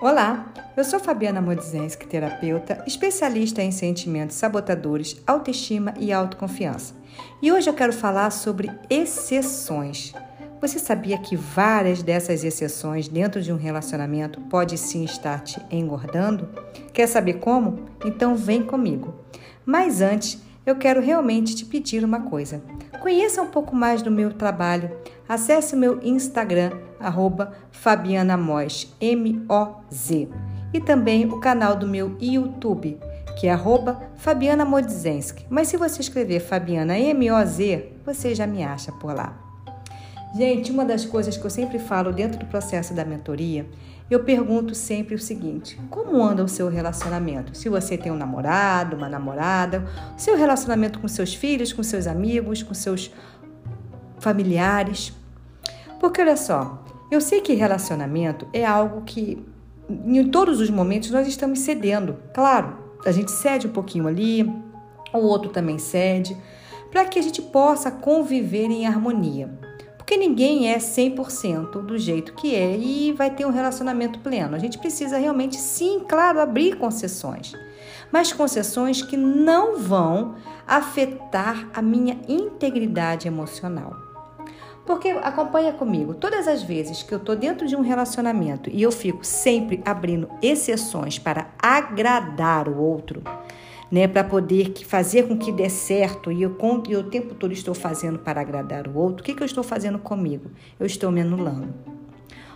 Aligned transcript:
Olá, 0.00 0.46
eu 0.76 0.84
sou 0.84 1.00
Fabiana 1.00 1.40
Modzenski, 1.40 2.06
terapeuta, 2.06 2.84
especialista 2.86 3.60
em 3.60 3.72
sentimentos 3.72 4.36
sabotadores, 4.36 5.20
autoestima 5.26 5.92
e 5.98 6.12
autoconfiança. 6.12 6.94
E 7.42 7.50
hoje 7.50 7.68
eu 7.68 7.74
quero 7.74 7.92
falar 7.92 8.30
sobre 8.30 8.70
exceções. 8.88 10.14
Você 10.60 10.78
sabia 10.78 11.18
que 11.18 11.34
várias 11.34 12.00
dessas 12.00 12.44
exceções 12.44 13.08
dentro 13.08 13.42
de 13.42 13.52
um 13.52 13.56
relacionamento 13.56 14.40
pode 14.42 14.78
sim 14.78 15.02
estar 15.02 15.40
te 15.40 15.60
engordando? 15.68 16.48
Quer 16.92 17.08
saber 17.08 17.40
como? 17.40 17.86
Então 18.04 18.36
vem 18.36 18.62
comigo. 18.62 19.16
Mas 19.66 20.00
antes, 20.00 20.40
eu 20.64 20.76
quero 20.76 21.00
realmente 21.00 21.56
te 21.56 21.64
pedir 21.64 22.04
uma 22.04 22.20
coisa. 22.20 22.62
Conheça 23.00 23.42
um 23.42 23.48
pouco 23.48 23.74
mais 23.74 24.00
do 24.00 24.12
meu 24.12 24.32
trabalho. 24.32 24.92
Acesse 25.28 25.74
o 25.74 25.78
meu 25.78 26.00
Instagram, 26.04 26.70
arroba 27.00 27.52
Fabiana 27.70 28.36
Moz, 28.36 28.94
M-O-Z. 29.00 30.28
E 30.72 30.80
também 30.80 31.26
o 31.26 31.40
canal 31.40 31.76
do 31.76 31.86
meu 31.86 32.16
YouTube, 32.20 32.98
que 33.38 33.46
é 33.46 33.52
arroba 33.52 34.00
Fabiana 34.16 34.64
Modzenski. 34.64 35.46
Mas 35.48 35.68
se 35.68 35.76
você 35.76 36.00
escrever 36.00 36.40
Fabiana 36.40 36.98
M-O-Z, 36.98 37.92
você 38.04 38.34
já 38.34 38.46
me 38.46 38.62
acha 38.62 38.92
por 38.92 39.14
lá. 39.14 39.38
Gente, 40.36 40.70
uma 40.70 40.84
das 40.84 41.06
coisas 41.06 41.36
que 41.36 41.44
eu 41.44 41.50
sempre 41.50 41.78
falo 41.78 42.12
dentro 42.12 42.38
do 42.38 42.46
processo 42.46 42.92
da 42.92 43.04
mentoria, 43.04 43.66
eu 44.10 44.24
pergunto 44.24 44.74
sempre 44.74 45.14
o 45.14 45.18
seguinte: 45.18 45.80
como 45.90 46.22
anda 46.22 46.44
o 46.44 46.48
seu 46.48 46.68
relacionamento? 46.68 47.56
Se 47.56 47.68
você 47.68 47.96
tem 47.96 48.12
um 48.12 48.16
namorado, 48.16 48.96
uma 48.96 49.08
namorada, 49.08 49.86
seu 50.16 50.36
relacionamento 50.36 50.98
com 50.98 51.08
seus 51.08 51.34
filhos, 51.34 51.72
com 51.72 51.82
seus 51.82 52.06
amigos, 52.06 52.62
com 52.62 52.74
seus 52.74 53.10
familiares. 54.18 55.12
Porque 55.98 56.20
olha 56.20 56.36
só, 56.36 56.84
eu 57.10 57.20
sei 57.20 57.40
que 57.40 57.54
relacionamento 57.54 58.46
é 58.52 58.64
algo 58.64 59.02
que 59.02 59.42
em 59.88 60.28
todos 60.28 60.60
os 60.60 60.68
momentos 60.68 61.10
nós 61.10 61.26
estamos 61.26 61.60
cedendo. 61.60 62.16
Claro, 62.34 62.76
a 63.04 63.12
gente 63.12 63.30
cede 63.30 63.66
um 63.66 63.72
pouquinho 63.72 64.06
ali, 64.06 64.44
o 65.12 65.18
outro 65.18 65.50
também 65.50 65.78
cede, 65.78 66.36
para 66.90 67.06
que 67.06 67.18
a 67.18 67.22
gente 67.22 67.40
possa 67.40 67.90
conviver 67.90 68.70
em 68.70 68.86
harmonia. 68.86 69.48
Porque 69.96 70.16
ninguém 70.16 70.72
é 70.72 70.78
100% 70.78 71.82
do 71.82 71.98
jeito 71.98 72.34
que 72.34 72.54
é 72.54 72.76
e 72.76 73.12
vai 73.12 73.30
ter 73.30 73.46
um 73.46 73.50
relacionamento 73.50 74.18
pleno. 74.20 74.54
A 74.54 74.58
gente 74.58 74.78
precisa 74.78 75.18
realmente, 75.18 75.56
sim, 75.56 76.00
claro, 76.08 76.40
abrir 76.40 76.76
concessões. 76.76 77.52
Mas 78.10 78.32
concessões 78.32 79.02
que 79.02 79.16
não 79.16 79.78
vão 79.78 80.36
afetar 80.66 81.68
a 81.74 81.82
minha 81.82 82.18
integridade 82.26 83.28
emocional. 83.28 84.07
Porque 84.88 85.10
acompanha 85.10 85.70
comigo, 85.70 86.14
todas 86.14 86.48
as 86.48 86.62
vezes 86.62 87.02
que 87.02 87.12
eu 87.12 87.18
estou 87.18 87.36
dentro 87.36 87.66
de 87.66 87.76
um 87.76 87.82
relacionamento 87.82 88.70
e 88.70 88.80
eu 88.80 88.90
fico 88.90 89.22
sempre 89.22 89.82
abrindo 89.84 90.30
exceções 90.40 91.18
para 91.18 91.50
agradar 91.58 92.66
o 92.70 92.80
outro, 92.80 93.22
né, 93.92 94.08
para 94.08 94.24
poder 94.24 94.72
fazer 94.86 95.28
com 95.28 95.36
que 95.36 95.52
dê 95.52 95.68
certo 95.68 96.32
e 96.32 96.40
eu, 96.40 96.56
e 96.88 96.96
o 96.96 97.02
tempo 97.02 97.34
todo 97.34 97.52
estou 97.52 97.74
fazendo 97.74 98.18
para 98.18 98.40
agradar 98.40 98.88
o 98.88 98.96
outro, 98.96 99.20
o 99.20 99.22
que, 99.22 99.34
que 99.34 99.42
eu 99.42 99.46
estou 99.46 99.62
fazendo 99.62 99.98
comigo? 99.98 100.50
Eu 100.80 100.86
estou 100.86 101.10
me 101.10 101.20
anulando. 101.20 101.68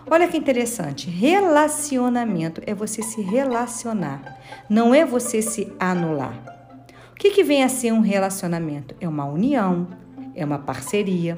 Olha 0.09 0.27
que 0.27 0.35
interessante, 0.35 1.11
relacionamento 1.11 2.63
é 2.65 2.73
você 2.73 3.03
se 3.03 3.21
relacionar, 3.21 4.41
não 4.67 4.91
é 4.91 5.05
você 5.05 5.39
se 5.39 5.71
anular. 5.79 6.33
O 7.11 7.15
que, 7.15 7.29
que 7.29 7.43
vem 7.43 7.63
a 7.63 7.69
ser 7.69 7.91
um 7.91 8.01
relacionamento? 8.01 8.95
É 8.99 9.07
uma 9.07 9.25
união, 9.25 9.87
é 10.33 10.43
uma 10.43 10.57
parceria, 10.57 11.37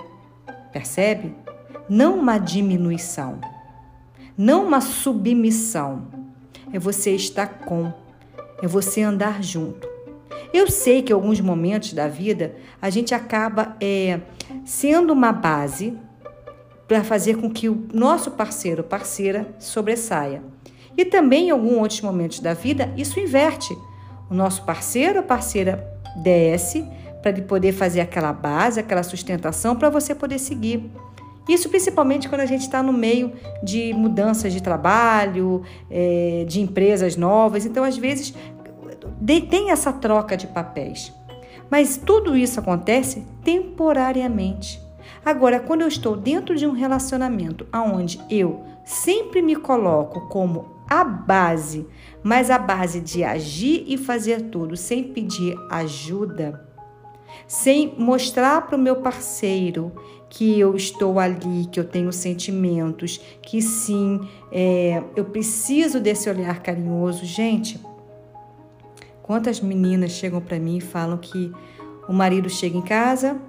percebe? 0.75 1.33
Não 1.87 2.19
uma 2.19 2.37
diminuição, 2.37 3.39
não 4.37 4.65
uma 4.65 4.81
submissão. 4.81 6.07
É 6.73 6.77
você 6.77 7.11
estar 7.11 7.47
com 7.59 7.93
é 8.61 8.67
você 8.67 9.01
andar 9.01 9.41
junto. 9.41 9.87
Eu 10.53 10.69
sei 10.69 11.01
que 11.01 11.13
em 11.13 11.15
alguns 11.15 11.39
momentos 11.39 11.93
da 11.93 12.09
vida 12.09 12.55
a 12.81 12.89
gente 12.89 13.15
acaba 13.15 13.77
é, 13.79 14.19
sendo 14.65 15.13
uma 15.13 15.31
base 15.31 15.97
para 16.87 17.03
fazer 17.05 17.37
com 17.37 17.49
que 17.49 17.69
o 17.69 17.87
nosso 17.93 18.31
parceiro 18.31 18.81
ou 18.81 18.87
parceira 18.87 19.55
sobressaia. 19.59 20.43
E 20.97 21.05
também 21.05 21.47
em 21.47 21.51
alguns 21.51 21.77
outros 21.77 22.01
momentos 22.01 22.41
da 22.41 22.53
vida 22.53 22.93
isso 22.97 23.17
inverte. 23.17 23.77
O 24.29 24.33
nosso 24.33 24.65
parceiro 24.65 25.19
ou 25.19 25.25
parceira 25.25 25.87
desce 26.21 26.85
para 27.25 27.31
ele 27.31 27.41
poder 27.41 27.71
fazer 27.71 28.01
aquela 28.01 28.31
base, 28.31 28.79
aquela 28.79 29.01
sustentação 29.01 29.75
para 29.75 29.89
você 29.89 30.13
poder 30.13 30.37
seguir. 30.37 30.91
Isso 31.49 31.67
principalmente 31.69 32.29
quando 32.29 32.41
a 32.41 32.45
gente 32.45 32.61
está 32.61 32.83
no 32.83 32.93
meio 32.93 33.33
de 33.63 33.91
mudanças 33.95 34.53
de 34.53 34.61
trabalho, 34.61 35.63
é, 35.89 36.45
de 36.47 36.61
empresas 36.61 37.17
novas. 37.17 37.65
Então, 37.65 37.83
às 37.83 37.97
vezes, 37.97 38.35
tem 39.49 39.71
essa 39.71 39.91
troca 39.91 40.37
de 40.37 40.45
papéis. 40.45 41.11
Mas 41.67 41.97
tudo 41.97 42.37
isso 42.37 42.59
acontece 42.59 43.25
temporariamente. 43.43 44.79
Agora, 45.25 45.59
quando 45.59 45.81
eu 45.81 45.87
estou 45.87 46.15
dentro 46.15 46.55
de 46.55 46.67
um 46.67 46.73
relacionamento 46.73 47.65
onde 47.73 48.21
eu 48.29 48.61
sempre 48.83 49.41
me 49.41 49.55
coloco 49.55 50.27
como 50.27 50.75
a 50.87 51.03
base, 51.03 51.87
mas 52.21 52.51
a 52.51 52.59
base 52.59 53.01
de 53.01 53.23
agir 53.23 53.83
e 53.87 53.97
fazer 53.97 54.43
tudo 54.43 54.77
sem 54.77 55.05
pedir 55.05 55.55
ajuda, 55.71 56.64
sem 57.47 57.93
mostrar 57.97 58.65
para 58.65 58.75
o 58.75 58.79
meu 58.79 58.97
parceiro 58.97 59.91
que 60.29 60.59
eu 60.59 60.75
estou 60.75 61.19
ali, 61.19 61.65
que 61.71 61.79
eu 61.79 61.85
tenho 61.85 62.11
sentimentos, 62.11 63.19
que 63.41 63.61
sim, 63.61 64.19
é, 64.51 65.01
eu 65.15 65.25
preciso 65.25 65.99
desse 65.99 66.29
olhar 66.29 66.61
carinhoso. 66.61 67.23
Gente, 67.25 67.79
quantas 69.23 69.61
meninas 69.61 70.11
chegam 70.11 70.41
para 70.41 70.59
mim 70.59 70.77
e 70.77 70.81
falam 70.81 71.17
que 71.17 71.51
o 72.07 72.13
marido 72.13 72.49
chega 72.49 72.77
em 72.77 72.81
casa, 72.81 73.39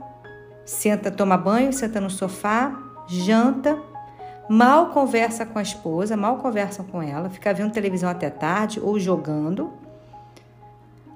senta, 0.64 1.10
toma 1.10 1.36
banho, 1.36 1.72
senta 1.72 2.00
no 2.00 2.10
sofá, 2.10 2.78
janta, 3.08 3.78
mal 4.48 4.90
conversa 4.90 5.44
com 5.44 5.58
a 5.58 5.62
esposa, 5.62 6.16
mal 6.16 6.36
conversa 6.36 6.84
com 6.84 7.02
ela, 7.02 7.28
fica 7.28 7.52
vendo 7.52 7.72
televisão 7.72 8.08
até 8.08 8.30
tarde 8.30 8.80
ou 8.80 8.98
jogando 8.98 9.72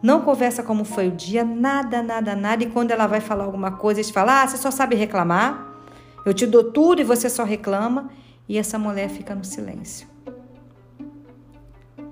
não 0.02 0.22
conversa 0.22 0.62
como 0.62 0.84
foi 0.84 1.08
o 1.08 1.12
dia, 1.12 1.44
nada, 1.44 2.02
nada, 2.02 2.34
nada. 2.34 2.64
E 2.64 2.70
quando 2.70 2.90
ela 2.90 3.06
vai 3.06 3.20
falar 3.20 3.44
alguma 3.44 3.72
coisa, 3.72 4.00
eles 4.00 4.10
falam: 4.10 4.34
Ah, 4.34 4.46
você 4.46 4.56
só 4.56 4.70
sabe 4.70 4.96
reclamar. 4.96 5.68
Eu 6.24 6.32
te 6.32 6.46
dou 6.46 6.72
tudo 6.72 7.00
e 7.00 7.04
você 7.04 7.28
só 7.28 7.44
reclama. 7.44 8.10
E 8.48 8.58
essa 8.58 8.78
mulher 8.78 9.08
fica 9.10 9.34
no 9.34 9.44
silêncio. 9.44 10.08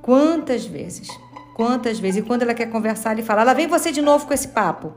Quantas 0.02 0.66
vezes? 0.66 1.08
Quantas 1.54 1.98
vezes? 1.98 2.22
E 2.22 2.26
quando 2.26 2.42
ela 2.42 2.54
quer 2.54 2.70
conversar, 2.70 3.12
ele 3.12 3.22
fala: 3.22 3.42
Lá 3.42 3.54
vem 3.54 3.66
você 3.66 3.90
de 3.90 4.02
novo 4.02 4.26
com 4.26 4.34
esse 4.34 4.48
papo. 4.48 4.92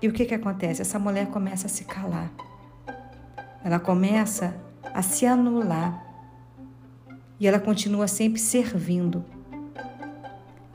E 0.00 0.08
o 0.08 0.12
que, 0.12 0.24
que 0.24 0.34
acontece? 0.34 0.82
Essa 0.82 0.98
mulher 0.98 1.28
começa 1.28 1.68
a 1.68 1.70
se 1.70 1.84
calar. 1.84 2.30
Ela 3.64 3.78
começa 3.78 4.56
a 4.92 5.00
se 5.00 5.24
anular. 5.24 6.04
E 7.38 7.46
ela 7.46 7.60
continua 7.60 8.08
sempre 8.08 8.40
servindo. 8.40 9.24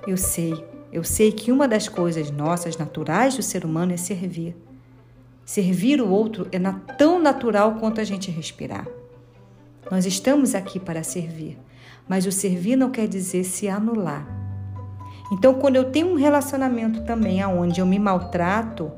Eu 0.07 0.15
sei, 0.15 0.65
eu 0.89 1.03
sei 1.03 1.33
que 1.33 1.51
uma 1.51 1.67
das 1.67 1.89
coisas 1.89 2.31
nossas 2.31 2.77
naturais 2.77 3.35
do 3.35 3.43
ser 3.43 3.65
humano 3.65 3.91
é 3.91 3.97
servir. 3.97 4.55
Servir 5.45 6.01
o 6.01 6.09
outro 6.09 6.47
é 6.49 6.57
tão 6.97 7.21
natural 7.21 7.75
quanto 7.75 7.99
a 7.99 8.05
gente 8.05 8.31
respirar. 8.31 8.87
Nós 9.91 10.05
estamos 10.05 10.55
aqui 10.55 10.79
para 10.79 11.03
servir, 11.03 11.57
mas 12.07 12.25
o 12.25 12.31
servir 12.31 12.77
não 12.77 12.89
quer 12.89 13.05
dizer 13.05 13.43
se 13.43 13.67
anular. 13.67 14.25
Então, 15.29 15.55
quando 15.55 15.75
eu 15.75 15.91
tenho 15.91 16.07
um 16.07 16.15
relacionamento 16.15 17.03
também 17.03 17.41
aonde 17.41 17.81
eu 17.81 17.85
me 17.85 17.99
maltrato, 17.99 18.89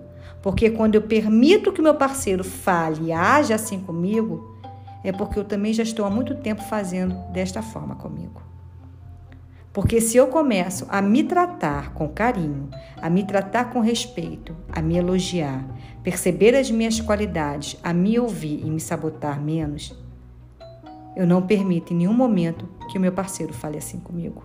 porque 0.43 0.69
quando 0.69 0.93
eu 0.93 1.01
permito 1.01 1.73
que 1.73 1.81
meu 1.81 1.95
parceiro 1.95 2.43
fale 2.43 3.05
e 3.05 3.11
haja 3.11 3.55
assim 3.55 3.79
comigo, 3.79 4.55
é 5.03 5.11
porque 5.11 5.39
eu 5.39 5.43
também 5.43 5.73
já 5.73 5.81
estou 5.81 6.05
há 6.05 6.09
muito 6.09 6.35
tempo 6.35 6.61
fazendo 6.61 7.15
desta 7.31 7.63
forma 7.63 7.95
comigo. 7.95 8.47
Porque 9.71 10.01
se 10.01 10.17
eu 10.17 10.27
começo 10.27 10.85
a 10.89 11.01
me 11.01 11.23
tratar 11.23 11.93
com 11.93 12.07
carinho, 12.09 12.69
a 12.99 13.09
me 13.09 13.23
tratar 13.23 13.65
com 13.71 13.79
respeito, 13.79 14.55
a 14.71 14.81
me 14.81 14.97
elogiar, 14.97 15.63
perceber 16.03 16.55
as 16.55 16.71
minhas 16.71 16.99
qualidades, 16.99 17.77
a 17.83 17.93
me 17.93 18.19
ouvir 18.19 18.65
e 18.65 18.69
me 18.69 18.79
sabotar 18.79 19.39
menos, 19.39 19.95
eu 21.15 21.27
não 21.27 21.45
permito 21.45 21.93
em 21.93 21.97
nenhum 21.97 22.13
momento 22.13 22.67
que 22.89 22.97
o 22.97 23.01
meu 23.01 23.11
parceiro 23.11 23.53
fale 23.53 23.77
assim 23.77 23.99
comigo. 23.99 24.43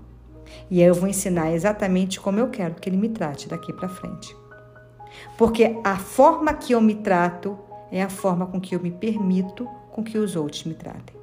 E 0.70 0.82
aí 0.82 0.88
eu 0.88 0.94
vou 0.94 1.08
ensinar 1.08 1.52
exatamente 1.52 2.20
como 2.20 2.38
eu 2.38 2.50
quero 2.50 2.74
que 2.74 2.88
ele 2.88 2.96
me 2.96 3.08
trate 3.08 3.48
daqui 3.48 3.72
para 3.72 3.88
frente. 3.88 4.36
Porque 5.38 5.80
a 5.84 5.96
forma 5.96 6.52
que 6.52 6.72
eu 6.72 6.80
me 6.80 6.94
trato 6.94 7.58
é 7.90 8.02
a 8.02 8.08
forma 8.08 8.46
com 8.46 8.60
que 8.60 8.74
eu 8.74 8.80
me 8.80 8.90
permito 8.90 9.66
com 9.90 10.02
que 10.02 10.18
os 10.18 10.36
outros 10.36 10.64
me 10.64 10.74
tratem. 10.74 11.16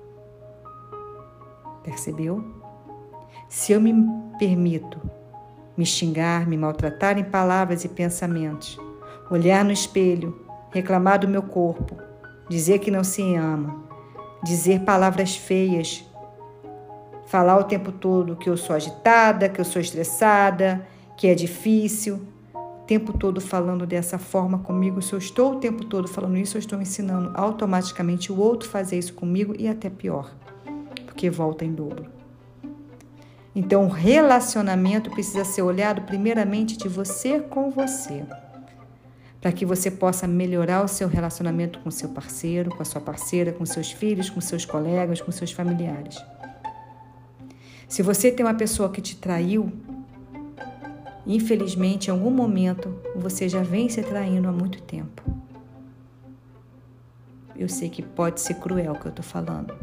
Percebeu? 1.83 2.60
Se 3.51 3.73
eu 3.73 3.81
me 3.81 3.93
permito 4.39 4.97
me 5.75 5.85
xingar, 5.85 6.47
me 6.47 6.55
maltratar 6.55 7.17
em 7.17 7.23
palavras 7.25 7.83
e 7.83 7.89
pensamentos, 7.89 8.79
olhar 9.29 9.65
no 9.65 9.73
espelho, 9.73 10.39
reclamar 10.71 11.19
do 11.19 11.27
meu 11.27 11.43
corpo, 11.43 11.97
dizer 12.49 12.79
que 12.79 12.89
não 12.89 13.03
se 13.03 13.35
ama, 13.35 13.75
dizer 14.41 14.85
palavras 14.85 15.35
feias, 15.35 16.01
falar 17.25 17.57
o 17.57 17.65
tempo 17.65 17.91
todo 17.91 18.37
que 18.37 18.49
eu 18.49 18.55
sou 18.55 18.73
agitada, 18.73 19.49
que 19.49 19.59
eu 19.59 19.65
sou 19.65 19.81
estressada, 19.81 20.87
que 21.17 21.27
é 21.27 21.35
difícil. 21.35 22.21
O 22.55 22.85
tempo 22.87 23.17
todo 23.17 23.41
falando 23.41 23.85
dessa 23.85 24.17
forma 24.17 24.59
comigo, 24.59 25.01
se 25.01 25.11
eu 25.11 25.19
estou 25.19 25.55
o 25.55 25.59
tempo 25.59 25.83
todo 25.83 26.07
falando 26.07 26.37
isso, 26.37 26.55
eu 26.55 26.59
estou 26.59 26.81
ensinando 26.81 27.33
automaticamente 27.35 28.31
o 28.31 28.39
outro 28.39 28.69
fazer 28.69 28.97
isso 28.97 29.13
comigo 29.13 29.53
e 29.59 29.67
até 29.67 29.89
pior, 29.89 30.33
porque 31.05 31.29
volta 31.29 31.65
em 31.65 31.73
dobro. 31.73 32.20
Então, 33.53 33.85
o 33.85 33.89
relacionamento 33.89 35.09
precisa 35.09 35.43
ser 35.43 35.61
olhado 35.61 36.03
primeiramente 36.03 36.77
de 36.77 36.87
você 36.87 37.39
com 37.39 37.69
você, 37.69 38.23
para 39.41 39.51
que 39.51 39.65
você 39.65 39.91
possa 39.91 40.25
melhorar 40.25 40.83
o 40.83 40.87
seu 40.87 41.07
relacionamento 41.07 41.79
com 41.79 41.91
seu 41.91 42.09
parceiro, 42.09 42.69
com 42.69 42.81
a 42.81 42.85
sua 42.85 43.01
parceira, 43.01 43.51
com 43.51 43.65
seus 43.65 43.91
filhos, 43.91 44.29
com 44.29 44.39
seus 44.39 44.63
colegas, 44.63 45.19
com 45.19 45.31
seus 45.31 45.51
familiares. 45.51 46.23
Se 47.89 48.01
você 48.01 48.31
tem 48.31 48.45
uma 48.45 48.53
pessoa 48.53 48.89
que 48.89 49.01
te 49.01 49.17
traiu, 49.17 49.69
infelizmente, 51.27 52.07
em 52.07 52.11
algum 52.11 52.31
momento, 52.31 52.95
você 53.13 53.49
já 53.49 53.61
vem 53.61 53.89
se 53.89 54.01
traindo 54.01 54.47
há 54.47 54.51
muito 54.51 54.81
tempo. 54.81 55.21
Eu 57.53 57.67
sei 57.67 57.89
que 57.89 58.01
pode 58.01 58.39
ser 58.39 58.53
cruel 58.55 58.93
o 58.93 58.99
que 58.99 59.07
eu 59.07 59.09
estou 59.09 59.25
falando, 59.25 59.75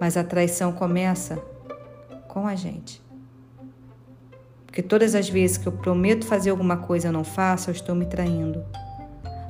mas 0.00 0.16
a 0.16 0.24
traição 0.24 0.72
começa 0.72 1.40
com 2.28 2.46
a 2.46 2.54
gente. 2.54 3.02
Porque 4.66 4.82
todas 4.82 5.14
as 5.14 5.28
vezes 5.28 5.56
que 5.56 5.66
eu 5.66 5.72
prometo 5.72 6.26
fazer 6.26 6.50
alguma 6.50 6.76
coisa 6.76 7.08
e 7.08 7.10
não 7.10 7.24
faço, 7.24 7.70
eu 7.70 7.74
estou 7.74 7.94
me 7.94 8.06
traindo. 8.06 8.64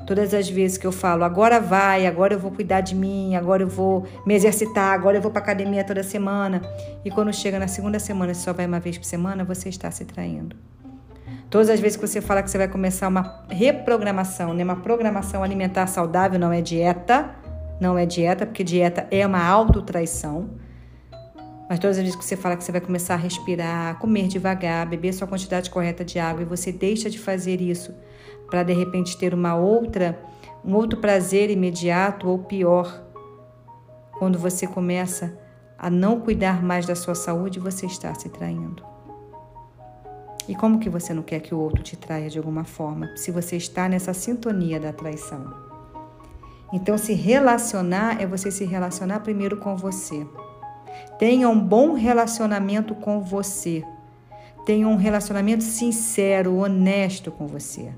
Todas 0.07 0.33
as 0.33 0.49
vezes 0.49 0.79
que 0.79 0.87
eu 0.87 0.93
falo, 0.93 1.23
agora 1.23 1.61
vai, 1.61 2.07
agora 2.07 2.33
eu 2.33 2.39
vou 2.39 2.51
cuidar 2.51 2.81
de 2.81 2.95
mim, 2.95 3.37
agora 3.37 3.63
eu 3.63 3.69
vou 3.69 4.07
me 4.25 4.33
exercitar, 4.33 4.95
agora 4.95 5.19
eu 5.19 5.21
vou 5.21 5.31
para 5.31 5.43
academia 5.43 5.85
toda 5.85 6.03
semana. 6.03 6.63
E 7.05 7.11
quando 7.11 7.31
chega 7.31 7.59
na 7.59 7.69
segunda 7.69 7.99
semana, 7.99 8.33
você 8.33 8.41
só 8.41 8.55
vai 8.55 8.65
uma 8.65 8.81
vez 8.81 8.97
por 8.97 9.05
semana, 9.05 9.45
você 9.45 9.69
está 9.69 9.91
se 9.91 10.07
traindo. 10.07 10.57
Todas 11.51 11.69
as 11.69 11.81
vezes 11.81 11.97
que 11.97 12.07
você 12.07 12.23
fala 12.23 12.43
que 12.43 12.51
você 12.51 12.57
vai 12.57 12.69
começar 12.69 13.09
uma 13.09 13.45
reprogramação, 13.51 14.55
né? 14.55 14.65
uma 14.65 14.77
programação 14.77 15.43
alimentar 15.43 15.87
saudável, 15.87 16.39
não 16.39 16.53
é 16.53 16.63
dieta, 16.63 17.35
não 17.81 17.99
é 17.99 18.07
dieta, 18.07 18.47
porque 18.47 18.65
dieta 18.65 19.07
é 19.11 19.27
uma 19.27 19.47
autotraição. 19.47 20.51
Mas 21.69 21.79
todas 21.79 21.99
as 21.99 22.03
vezes 22.03 22.17
que 22.17 22.25
você 22.25 22.37
fala 22.37 22.57
que 22.57 22.65
você 22.65 22.73
vai 22.73 22.81
começar 22.81 23.15
a 23.15 23.19
respirar, 23.19 23.99
comer 23.99 24.27
devagar, 24.27 24.89
beber 24.89 25.13
sua 25.13 25.27
quantidade 25.27 25.71
correta 25.71 26.05
de 26.05 26.19
água 26.19 26.43
e 26.43 26.47
você 26.47 26.73
deixa 26.73 27.11
de 27.11 27.19
fazer 27.19 27.61
isso 27.61 27.95
para 28.49 28.63
de 28.63 28.73
repente 28.73 29.19
ter 29.19 29.35
uma 29.35 29.55
outra, 29.55 30.19
um 30.65 30.75
outro 30.75 30.99
prazer 30.99 31.51
imediato 31.51 32.29
ou 32.29 32.39
pior, 32.39 33.05
quando 34.19 34.39
você 34.39 34.67
começa 34.67 35.39
a 35.79 35.89
não 35.91 36.21
cuidar 36.21 36.63
mais 36.63 36.87
da 36.87 36.95
sua 36.95 37.15
saúde, 37.15 37.61
você 37.61 37.87
está 37.87 38.13
se 38.15 38.29
traindo. 38.31 38.83
E 40.49 40.55
como 40.55 40.79
que 40.81 40.89
você 40.89 41.13
não 41.13 41.23
quer 41.23 41.41
que 41.41 41.55
o 41.55 41.59
outro 41.59 41.83
te 41.83 41.95
traia 41.95 42.31
de 42.31 42.39
alguma 42.39 42.65
forma, 42.65 43.15
se 43.17 43.31
você 43.31 43.57
está 43.57 43.89
nessa 43.89 44.15
sintonia 44.15 44.81
da 44.81 44.93
traição? 44.93 45.53
Então, 46.73 46.99
se 46.99 47.13
relacionar 47.13 48.21
é 48.21 48.27
você 48.27 48.51
se 48.51 48.65
relacionar 48.65 49.21
primeiro 49.21 49.59
com 49.59 49.77
você. 49.77 50.27
Tenha 51.19 51.49
um 51.49 51.59
bom 51.59 51.95
relacionamento 51.95 52.95
com 52.95 53.21
você. 53.21 53.85
Tenha 54.65 54.87
um 54.87 54.97
relacionamento 54.97 55.65
sincero, 55.65 56.57
honesto 56.57 57.31
com 57.31 57.47
você. 57.47 57.93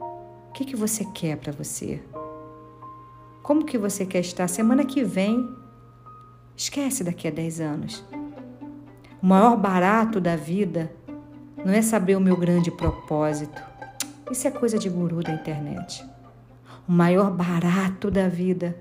O 0.00 0.52
que, 0.52 0.64
que 0.64 0.76
você 0.76 1.04
quer 1.04 1.36
para 1.36 1.52
você? 1.52 2.02
Como 3.42 3.64
que 3.64 3.76
você 3.76 4.06
quer 4.06 4.20
estar 4.20 4.48
semana 4.48 4.84
que 4.84 5.04
vem? 5.04 5.48
Esquece 6.56 7.02
daqui 7.04 7.28
a 7.28 7.30
10 7.30 7.60
anos. 7.60 8.04
O 9.22 9.26
maior 9.26 9.56
barato 9.56 10.20
da 10.20 10.36
vida 10.36 10.92
não 11.64 11.72
é 11.72 11.82
saber 11.82 12.16
o 12.16 12.20
meu 12.20 12.36
grande 12.36 12.70
propósito. 12.70 13.62
Isso 14.30 14.46
é 14.46 14.50
coisa 14.50 14.78
de 14.78 14.88
guru 14.88 15.22
da 15.22 15.32
internet. 15.32 16.04
O 16.88 16.92
maior 16.92 17.30
barato 17.30 18.10
da 18.10 18.28
vida 18.28 18.76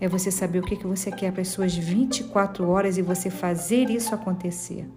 é 0.00 0.08
você 0.08 0.30
saber 0.30 0.60
o 0.60 0.62
que, 0.62 0.76
que 0.76 0.86
você 0.86 1.10
quer 1.10 1.30
para 1.30 1.42
as 1.42 1.48
suas 1.48 1.76
24 1.76 2.66
horas 2.68 2.96
e 2.96 3.02
você 3.02 3.28
fazer 3.28 3.90
isso 3.90 4.14
acontecer. 4.14 4.88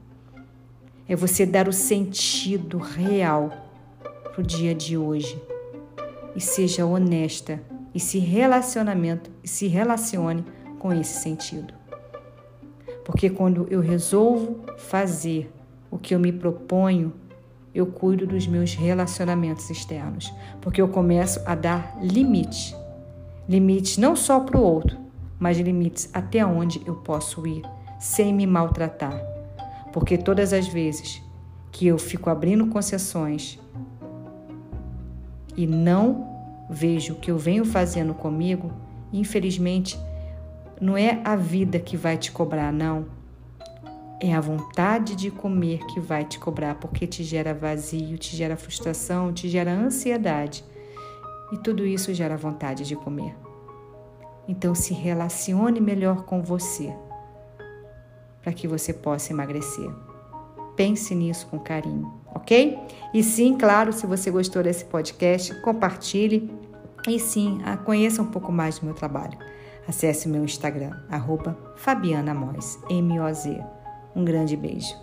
É 1.08 1.16
você 1.16 1.46
dar 1.46 1.68
o 1.68 1.74
sentido 1.74 2.78
real 2.78 3.52
para 4.24 4.40
o 4.40 4.44
dia 4.44 4.74
de 4.74 4.98
hoje. 4.98 5.40
E 6.34 6.40
seja 6.40 6.86
honesta 6.86 7.62
e 7.94 8.00
se 8.00 8.18
relacionamento 8.18 9.30
e 9.44 9.48
se 9.48 9.68
relacione 9.68 10.46
com 10.80 10.94
esse 10.94 11.22
sentido. 11.22 11.74
Porque 13.04 13.30
quando 13.30 13.68
eu 13.70 13.82
resolvo 13.82 14.62
fazer 14.78 15.52
o 15.92 16.00
que 16.00 16.16
eu 16.16 16.20
me 16.20 16.32
proponho, 16.32 17.14
eu 17.76 17.86
cuido 17.88 18.26
dos 18.26 18.48
meus 18.48 18.74
relacionamentos 18.74 19.70
externos, 19.70 20.34
porque 20.62 20.82
eu 20.82 20.88
começo 20.88 21.42
a 21.46 21.54
dar 21.56 21.98
limite 22.02 22.76
Limites 23.48 23.98
não 23.98 24.16
só 24.16 24.40
para 24.40 24.58
o 24.58 24.64
outro, 24.64 24.98
mas 25.40 25.60
limites 25.60 26.10
até 26.14 26.46
onde 26.46 26.82
eu 26.86 26.96
posso 26.96 27.46
ir 27.46 27.64
sem 28.00 28.34
me 28.34 28.48
maltratar. 28.48 29.22
Porque 29.92 30.18
todas 30.18 30.54
as 30.54 30.68
vezes 30.68 31.22
que 31.72 31.88
eu 31.88 31.98
fico 31.98 32.30
abrindo 32.30 32.68
concessões 32.68 33.60
e 35.58 35.68
não 35.68 36.34
vejo 36.70 37.14
o 37.14 37.16
que 37.18 37.30
eu 37.30 37.38
venho 37.38 37.66
fazendo 37.66 38.14
comigo, 38.14 38.72
infelizmente, 39.12 40.00
não 40.80 40.98
é 40.98 41.22
a 41.24 41.36
vida 41.36 41.80
que 41.80 41.98
vai 41.98 42.18
te 42.18 42.32
cobrar, 42.32 42.72
não. 42.72 43.06
É 44.20 44.34
a 44.34 44.40
vontade 44.40 45.16
de 45.16 45.30
comer 45.30 45.86
que 45.88 46.00
vai 46.00 46.24
te 46.24 46.40
cobrar, 46.40 46.76
porque 46.76 47.06
te 47.06 47.24
gera 47.24 47.54
vazio, 47.54 48.18
te 48.18 48.36
gera 48.36 48.56
frustração, 48.56 49.34
te 49.34 49.50
gera 49.50 49.72
ansiedade. 49.72 50.64
E 51.54 51.58
tudo 51.60 51.86
isso 51.86 52.12
gera 52.16 52.36
vontade 52.36 52.84
de 52.84 52.96
comer. 52.96 53.38
Então 54.48 54.74
se 54.74 54.92
relacione 54.92 55.80
melhor 55.80 56.24
com 56.24 56.42
você 56.42 56.92
para 58.42 58.52
que 58.52 58.68
você 58.68 58.92
possa 58.92 59.32
emagrecer. 59.32 59.88
Pense 60.76 61.14
nisso 61.14 61.46
com 61.46 61.60
carinho, 61.60 62.12
ok? 62.34 62.76
E 63.14 63.24
sim, 63.24 63.56
claro, 63.56 63.94
se 63.94 64.08
você 64.08 64.32
gostou 64.32 64.64
desse 64.64 64.84
podcast, 64.86 65.54
compartilhe 65.62 66.52
e 67.08 67.20
sim, 67.20 67.60
conheça 67.86 68.24
um 68.24 68.32
pouco 68.32 68.52
mais 68.52 68.80
do 68.80 68.88
meu 68.88 68.96
trabalho. 68.96 69.38
Acesse 69.88 70.28
o 70.28 70.32
meu 70.32 70.44
Instagram, 70.44 70.92
arroba 71.08 71.56
Fabiana 71.76 72.34
Moz, 72.34 72.80
M-O-Z. 72.90 73.64
Um 74.16 74.26
grande 74.26 74.58
beijo. 74.58 75.03